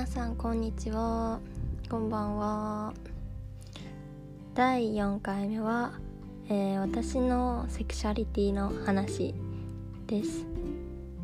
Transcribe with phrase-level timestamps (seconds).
[0.00, 1.40] 皆さんこんにちは。
[1.90, 2.94] こんばんは。
[4.54, 5.92] 第4回目は、
[6.48, 9.34] えー、私のセクシャリティの話
[10.06, 10.46] です。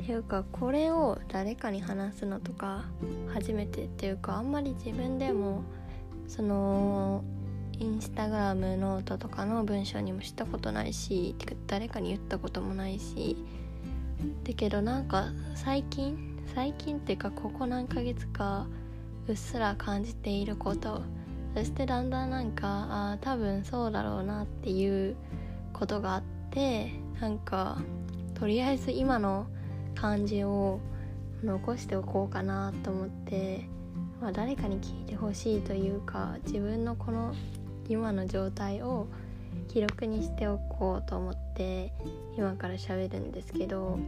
[0.02, 2.84] っていうかこれを誰かに話すのとか
[3.32, 5.62] 初めてっていうかあんまり自分でも
[6.28, 7.24] その
[7.78, 11.34] インスタグラムノートとかの文章にもしたことないし
[11.66, 13.38] 誰かに言ったこともないし。
[14.44, 18.66] だけどなんか最近最近っていうかここ何ヶ月か
[19.28, 21.02] うっすら感じていること。
[21.56, 25.16] そしてだんだんなんかあ多分そうだろうなっていう
[25.72, 27.78] ことがあってなんか
[28.34, 29.46] とりあえず今の
[29.94, 30.80] 感じを
[31.42, 33.66] 残しておこうかなと思って、
[34.20, 37.34] まあ、誰かに聞いてほしいというか自分のこの
[37.88, 39.06] 今の状態を
[39.68, 41.90] 記録にしておこうと思って
[42.36, 43.98] 今から喋るんですけど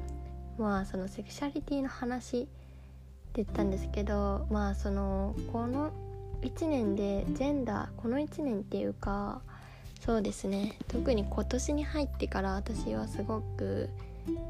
[0.59, 2.49] まあそのセクシャリティの話って
[3.37, 5.93] 言ったんですけどまあそのこの
[6.43, 9.41] 1年でジェンダーこの1年っていうか
[10.01, 13.89] そうですね特に今年に入ってから私はすごく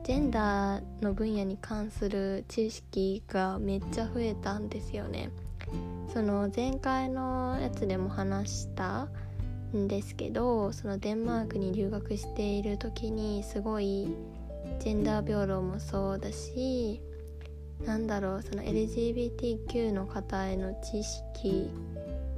[0.04, 5.30] ジェンダーの分野に関する知識がめっちゃ増えたんですよね。
[6.12, 9.08] その前回のやつでも話した
[9.76, 14.08] んですけどそのデンマークに留学している時にすごい
[14.78, 17.00] ジェンダー平等もそうだし
[17.84, 21.70] なんだろうその LGBTQ の方への知識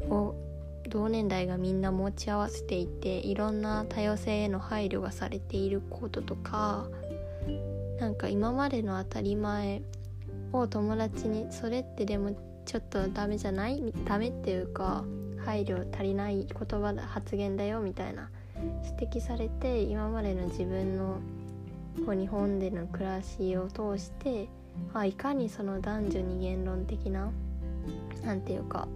[0.08, 0.34] を
[0.88, 6.88] 同年代がみんな持ち合わせていていろんな多様性への配慮がされていることとか
[8.00, 9.82] なんか今までの当たり前
[10.52, 13.92] を友達にそれってでもちょっとダメじゃない？
[14.04, 15.04] ダメっていうか
[15.44, 18.30] 配慮足りない言葉だ発言だよみたいな
[18.98, 21.18] 指摘されて今までの自分の
[22.06, 24.48] こう日本での暮らしを通して
[24.94, 27.30] あいかにその男女二元論的な
[28.24, 28.88] 何て言うか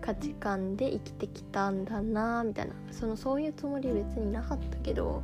[0.00, 5.22] 価値観で生きてきたんだなみたいなそのそういうつもり別になかったけど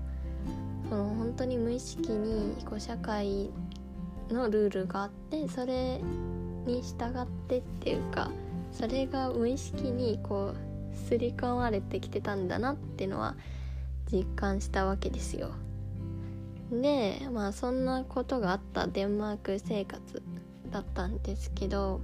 [0.89, 3.51] その本当に無意識にこう社会
[4.31, 6.01] のルールがあってそれ
[6.67, 8.31] に従ってっていうか
[8.73, 13.37] それが無意識にこう刷り込まれてきてたんだなっていうのは
[14.11, 15.51] 実感したわけですよ。
[16.71, 20.23] でまあそんなことがあったデンマーク生活
[20.71, 22.01] だったんですけど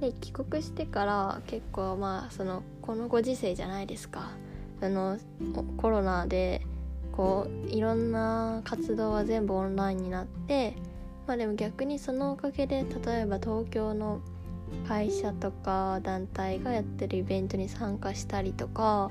[0.00, 4.30] で帰国してから結構まあそのこのご時世じゃないですか。
[4.82, 5.18] あの
[5.76, 6.62] コロナで
[7.12, 10.74] こういろんな活動は全部オンラインになって
[11.26, 14.20] まあでも逆にそのおかげで例えば東京の
[14.88, 19.10] 会社とか団体がやってるイベントに参加したりとか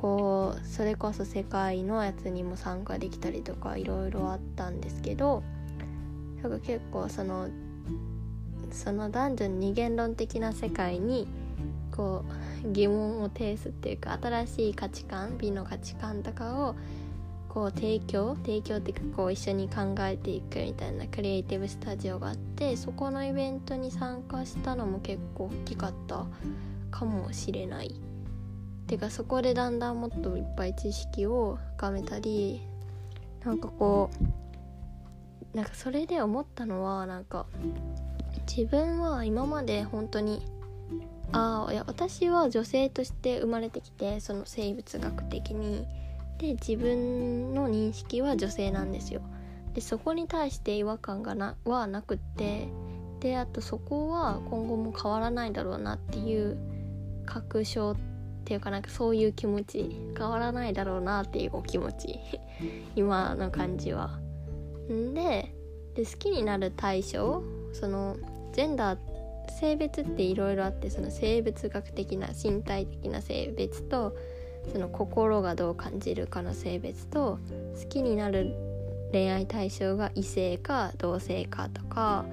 [0.00, 5.42] こうそれこそ世界のやつにも参加できたりとかいろいろあったんですけど
[6.40, 7.48] なんか結構その
[8.70, 11.26] その男女二元論的な世界に
[11.90, 12.24] こ
[12.64, 16.76] う疑問を呈すっていうか新しい価値観美の価値観とかを
[17.48, 26.24] こう提供提供っていうかこう一緒に考えていくみたいなクリエイティブスタジオがあってそこのイベントに参加したのも結構大きかった
[26.92, 28.00] かもしれない。
[28.88, 32.62] てかそこでだんだんもっといっぱい知識を深めたり
[33.44, 34.10] なんかこ
[35.54, 37.46] うなんかそれで思ったのはなんか
[38.46, 40.42] 自分は今まで本当に
[41.32, 45.86] ああいや私は女性として生まれてきてその生物学的に。
[46.38, 49.20] で自分の認識は女性なんですよ。
[49.74, 52.68] でそこに対して違和感がなはなくって。
[53.20, 56.56] であとそこは今後も変わらないだろうなっていう
[57.26, 57.96] 確証
[58.48, 62.18] っていうかなんかそういう気持ち変わらないだろうなっていうお気持ち
[62.96, 64.18] 今の感じは。
[64.90, 65.52] んで
[65.94, 67.42] で好きになる対象
[67.74, 68.16] その
[68.54, 68.98] ジェンダー
[69.60, 74.16] 性別っていろいろあってその生物学的な身体的な性別と
[74.72, 77.38] その心がどう感じるかの性別と
[77.78, 78.54] 好きになる
[79.12, 82.24] 恋愛対象が異性か同性かとか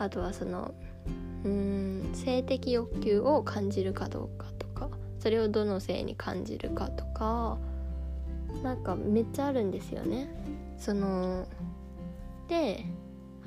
[0.00, 0.74] あとはその
[1.44, 4.51] うん性的欲求を感じるかどうか
[5.22, 7.56] それをどの性に感じるかとか
[8.64, 10.28] なんかめっちゃあるんですよね。
[10.76, 11.46] その
[12.48, 12.84] で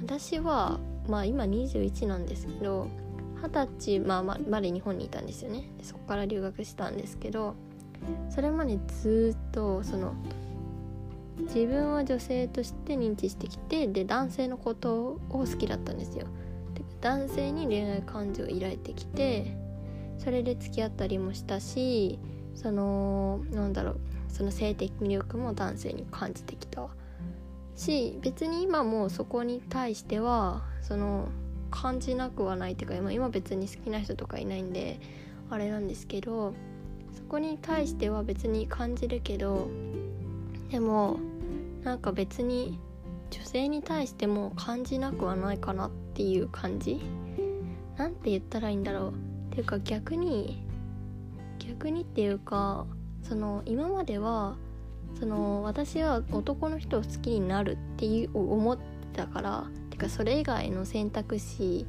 [0.02, 0.80] 私は
[1.10, 2.88] まあ今21なんですけど
[3.44, 7.56] 二十歳、まあ、まで日本にいたんですよねでそこから留学したんですけど
[8.30, 10.16] それまでずっとその
[11.40, 16.26] 自分は女性として認知してきてで男性のことを好きだったんですよ
[16.74, 19.65] で男性に恋愛感情を抱いてきて
[20.18, 22.20] それで付き合ったりもしたし
[22.56, 26.88] そのなんだろうその性的魅力も男性に感じてきた
[27.76, 31.30] し別に今もそこに対してはその
[31.72, 35.00] 感じなくはないっていうか今今別に好きな人とかいないんで
[35.50, 36.54] あれなんですけど
[37.14, 39.68] そこに対しては別に感じるけど
[40.72, 41.20] でも
[41.84, 42.80] なんか別に
[43.30, 47.02] 女性に対しても感じなくはないかなっていう感じ？
[47.98, 49.14] なんて言ったらいいんだろう。
[49.56, 50.62] ていうか逆に
[51.60, 52.86] 逆にっていうか
[53.24, 54.58] その今までは
[55.18, 58.84] その私は男の人を好きになるっていう思って
[59.16, 61.86] たからてかそれ以外の選択肢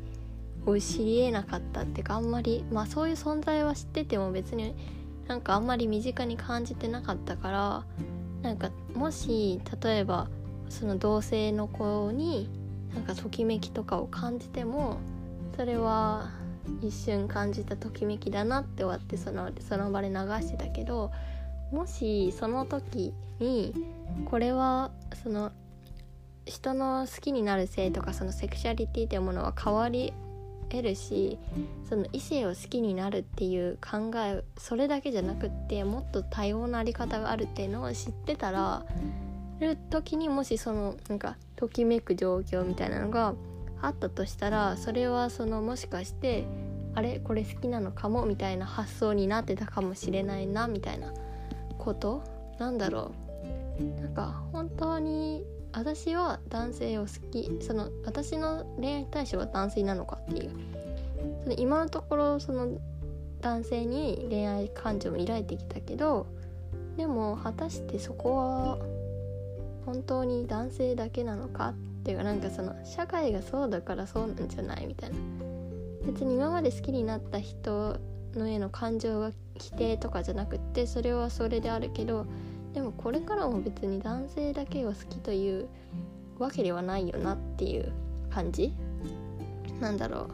[0.64, 4.74] を知りえなかったっていうかあんまりまあそういう存在は知ってても別に
[5.26, 7.84] なんかあんまり身近に感じてなかったから
[8.42, 10.28] なんかもし例えば
[10.68, 12.48] その同性の子に
[12.94, 14.98] なんかときめきとかを感じても
[15.56, 16.30] それは
[16.82, 21.10] 一瞬感じたときめきだなって終わってそのその場で流してたけど
[21.72, 23.74] もしその時に
[24.26, 24.90] これは
[25.22, 25.52] その
[26.44, 30.12] 人の好きになる性とかそのセクシャリティというものは変わり
[30.68, 31.38] 得るし
[31.88, 38.84] その異性を好きになるっていう考えそれだけじゃなくってもっと多様なあり方があるっていうのを知ってたら
[39.60, 43.34] る時にもしそのなんかときめく状況みたいなのが
[43.82, 46.44] あったとしたらそれはそのもしかして
[46.94, 51.12] あれこれ好きなのかもみたいな発想になってたかもしれないなみたいな
[51.78, 52.22] こと？
[52.58, 53.12] なんだろ
[53.78, 54.00] う？
[54.00, 60.50] なんか本当に私は男性を好きその私の恋愛対象は男性なのかっていう。
[61.42, 62.68] その今のところその
[63.40, 66.26] 男性に恋愛感情も抱いてきたけど
[66.96, 68.78] でも果たしてそこは
[69.86, 71.74] 本当に男性だけなのかっ
[72.04, 75.16] ていうかなんかその社会がそうだからそうなんじゃないみたいな
[76.04, 77.98] 別に今まで好きになった人
[78.34, 82.26] のへの感情が否定とかじゃなくってそれはそれであるけど
[82.74, 85.68] でもこれからも別に男性だけを好きという
[86.38, 87.90] わけではないよなっていう
[88.28, 88.74] 感じ？
[89.80, 90.28] なんだろ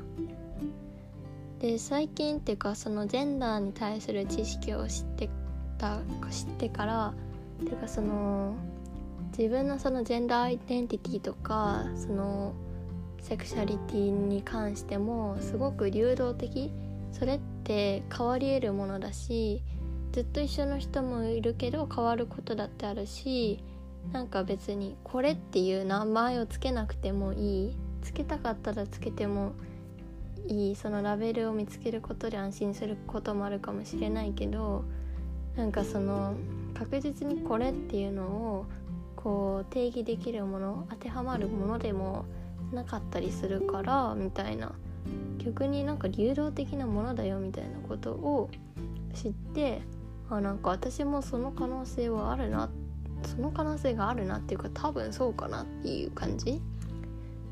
[1.58, 1.60] う。
[1.60, 5.31] で最近っていうかそのジェンダーに対する知識を知って
[5.78, 6.00] た
[6.31, 7.14] 知ってから
[7.62, 8.56] っていうかその
[9.37, 12.55] 自分のそのジェンダーアイデンティティとかその
[13.20, 16.70] セクシャリティに関してもすごく流動的。
[17.12, 19.62] それって変わり得るものだし
[20.12, 23.62] ずっと一緒の人もいるけど変わることだってあるし
[24.12, 27.76] なんか別にこれっていう名前を付けなくてもいい。
[28.02, 29.52] つけたかったらつけても
[30.49, 30.76] いい。
[30.76, 34.84] そのラベルを見つけることで安心することもあるかもしれないけど
[35.55, 36.34] なんかその
[36.75, 38.67] 確実にこれっていうのを
[39.22, 42.24] こう定義できるもの当てはまるものでも
[42.72, 44.72] なかったりするからみたいな。
[45.44, 48.48] 逆になんか流動的なものだよみたいなことを
[49.14, 49.82] 知って
[50.30, 52.70] あなんか私もその可能性はあるな
[53.26, 56.60] その可能性があるなっていうか多分そうかなっていう感じ。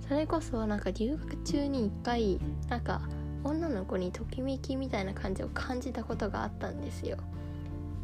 [0.08, 3.02] それこそなんか留学中に一回なんか
[3.44, 7.16] 女の子にときめきみたいな感じを感じたことがあったんですよ。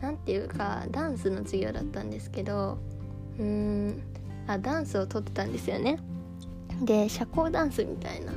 [0.00, 2.78] なんていうかダンスの授業だったんですけど
[3.38, 4.02] うーん。
[4.48, 5.98] あダンスをとってたんですよね。
[6.82, 8.32] で社交ダンスみたいな。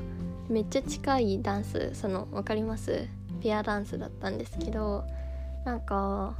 [0.50, 3.08] めっちゃ近いダンスその分かります？
[3.42, 5.06] ペアダンスだったんですけど
[5.66, 6.36] なんか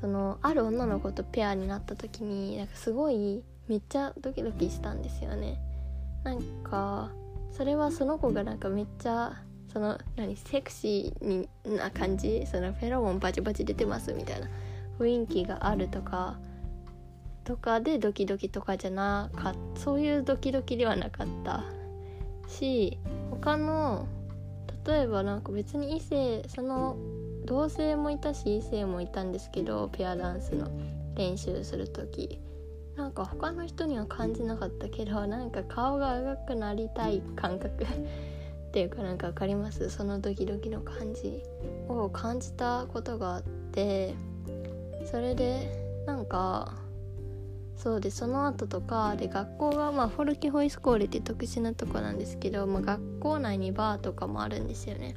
[0.00, 5.60] そのある女の子とペアになった時になんかすごいめっちゃドキドキしたんですよね。
[6.24, 7.10] なんか
[7.52, 9.34] それはその子がなんかめっちゃ
[9.70, 12.46] その何セクシーにな感じ？
[12.46, 14.48] そのフェロモンバチバチ出てますみたいな
[14.98, 16.38] 雰囲気があるとか
[17.44, 19.80] とかでドキドキとかじゃなかった。
[19.80, 21.64] そういうドキドキではなかった
[22.48, 22.98] し
[23.30, 24.06] 他の
[24.86, 26.96] 例えばなんか別に異性その
[27.44, 30.70] 同性もいたし異性もいたんですけどペアダンスの
[31.16, 32.40] 練習する時。
[32.96, 37.86] なんか他の人には感じなかったけどなんか顔が赤くなりたい感覚 っ
[38.70, 39.90] ていうかなんか分かります？
[39.90, 41.42] そのドキドキの感じ
[41.88, 44.14] を感じたことがあって
[45.06, 46.76] それでなんか
[47.76, 55.14] そうでその後とかで学校がまあフォルケホイスコールって特殊なとこなんですけど、まあ、学校内にバーとかもあるんですよね。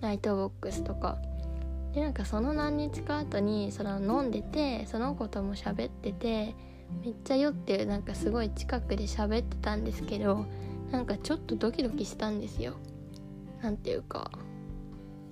[0.00, 1.18] ナイトボックスとか。
[1.92, 6.54] でなんかその何日か後にその飲んでてその子とも喋ってて
[7.02, 10.44] めっちゃ酔ってなんかすごい近くで喋ってたんですけど
[10.90, 12.74] なんかちょっとドキドキしたんですよ。
[13.62, 14.30] なんていうか。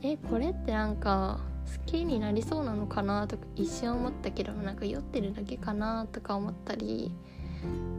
[0.03, 7.13] えこれってなんか好きになりそうなのかなとか一瞬思ったけどなんか酔ってるだけかなとか思ったり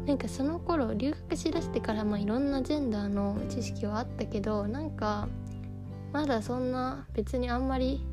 [0.06, 5.28] なんかその頃留学しだしてからまあいろんなジェンダーの知識はあったけどなんか
[6.14, 8.06] まだそんな別にあんまり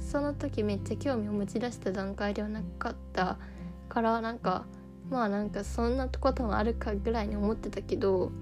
[0.00, 3.38] その時めっちゃ興味を持ち出した段階ではなかった
[3.88, 4.64] からなんか
[5.10, 8.32] まあなんかそんなこともあるかぐらいに思ってたけど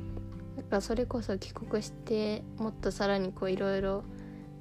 [0.57, 4.05] なんかそれこそ帰国してもっとさらにこういろいろ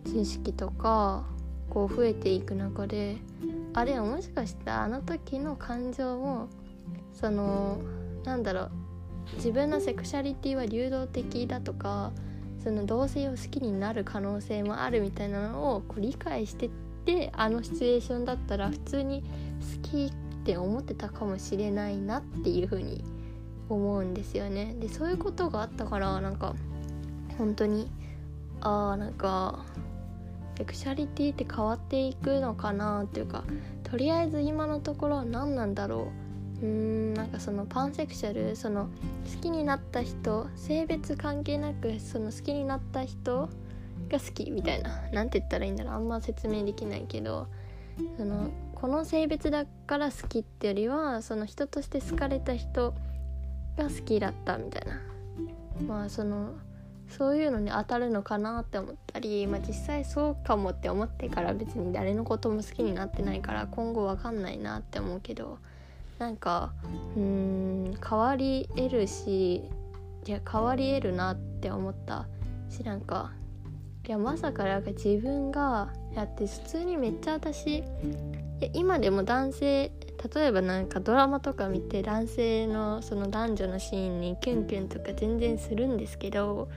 [0.06, 1.26] 知識とか
[1.70, 3.18] こう増えていく中で
[3.74, 6.50] あれはもしかしたあの時の感情も
[7.14, 7.80] その
[8.24, 8.72] なんだろう
[9.36, 12.12] 自分のセクシャリティは流動的だとか
[12.64, 16.70] その同性を好きになる可能性もあるみたいなのをこう理解してっ
[17.06, 19.24] てあのシチュエーションだったら普通に
[19.84, 23.04] 好きって思ってたかもしれないなっていう風に
[23.70, 24.76] 思うんですよね。
[24.80, 26.56] でそういうことがあったからなんか
[27.38, 27.90] 本当に
[28.62, 29.64] ああなんか
[30.60, 33.46] セクシャリティって変わっていくのかなっていうか
[33.84, 36.12] とりあえず今のところは何なんだろ
[36.62, 36.66] う。
[36.66, 38.90] うーんなんかそのパンセクシャルその
[39.38, 43.48] 好きになった人性別関係なくその好きになった人
[44.10, 45.02] が好きみたいな。
[45.14, 45.94] 何て言ったらいいんだろう。
[45.94, 47.48] あんま説明できないけど
[48.18, 52.94] そのこの性別だから好きってよりはその人として好かれた人
[53.78, 55.00] が好きだったみたいな。
[55.88, 56.52] まあその
[57.18, 65.58] そういうのに当たるのかなって思ったり、まあ、実際そうかもって思ってから別に誰のことも好きになってないから今後わかんないなって思うけど
[66.20, 66.74] なんか
[67.16, 69.64] うん変わり得るし
[70.26, 72.28] いや変わり得るなって思った。
[72.70, 73.32] しなんか
[74.08, 77.84] いやまさかなんか自分がやって普通にめっちゃ私い
[78.62, 79.92] や今でも男性
[80.34, 86.70] 例えばなんかドラマとか見て男性のその男女のシーンにキュンキュンとか全然するんですけど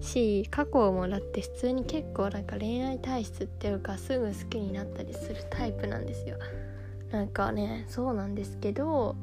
[0.00, 6.36] し過去をもだって普通に結構なんか恋愛体質っていうかすぐ好きになったりするタイプなんですよ。
[7.10, 9.16] なんかねそうなんですけど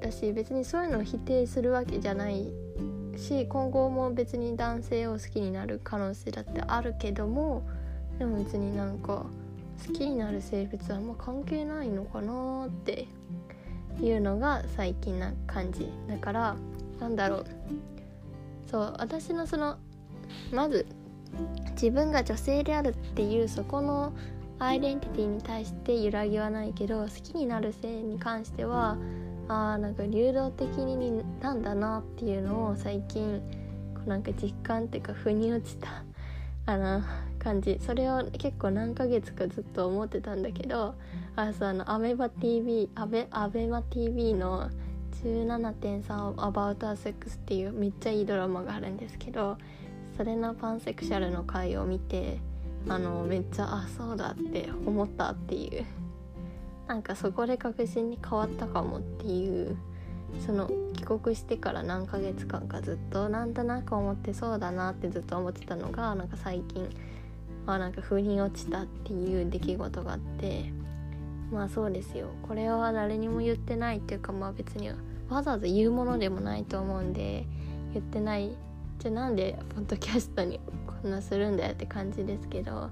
[0.00, 2.52] 私別にそういうのを否定するわけじゃない
[3.16, 7.62] し今後も別に男性を好きになる可能性だってあるけども
[8.18, 9.26] でも別になんか
[9.86, 13.06] 好きになる性別はあんま関係ないのかなって
[14.00, 16.56] いうのが最近な感じだから
[16.98, 17.46] なんだろう。
[18.70, 19.78] そう私のその
[20.52, 20.86] まず
[21.72, 24.12] 自分が女性であるっていうそこの
[24.60, 28.96] アイデンティティに対して揺らぎはないけど好きになる性に関しては
[29.48, 33.40] あーなんか流動的になんだなっていうのを最近
[33.94, 36.04] こうなんか実感っていうか腑に落ちた
[36.66, 37.02] あの
[37.38, 37.80] 感じ。
[37.80, 40.94] それを結構何ヶ月かずっと思ってたんだけど
[41.34, 44.70] あそうあのアメバ TV アベアベマ TV の
[45.22, 49.58] 17.3 About a Sex っていうめっちゃいいドラマがあるんですけど
[50.16, 52.38] それのパンセクシャルの回を見て
[52.88, 55.84] あのめっちゃあそうだって思ったっていう。
[56.86, 59.76] なんかそこで確信に変わったかもっていう
[60.44, 66.90] その帰国してから何ヶ月間かずっとなんとなく思ってそうだなってずっと思ってたのがなんか最近
[67.66, 70.72] あなんか腑に落ちたっていう出来事があって。
[71.52, 72.28] まあそうですよ。
[72.42, 74.90] これは誰にも言ってないっていうかまあ別に
[75.34, 77.46] わざわざ言うものでもないと思うんで
[77.92, 78.56] 言ってない。
[78.98, 82.90] じゃあなんでポッドキャストにこんなするんだよって感じですけど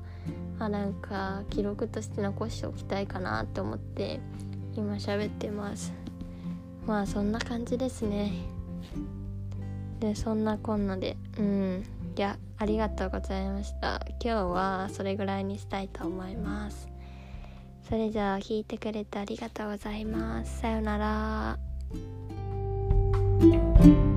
[0.58, 4.20] あなんか記録として残しておきたいかなって思って
[4.74, 5.92] 今喋ってます。
[6.86, 8.32] まあそんな感じですね。
[10.00, 11.16] でそんなこんなで。
[11.38, 11.84] うん。
[12.16, 14.04] いやありがとうございました。
[14.24, 16.88] 今日はそれぐらいにしたいと思います。
[17.88, 20.60] それじゃあ聞いてくれてありがとうございます。
[20.60, 21.58] さようなら。
[23.40, 24.07] Música